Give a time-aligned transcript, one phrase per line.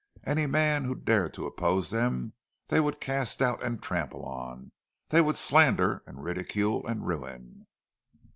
[0.25, 2.33] Any man who dared to oppose them,
[2.69, 4.71] they would cast out and trample on,
[5.09, 7.67] they would slander and ridicule and ruin.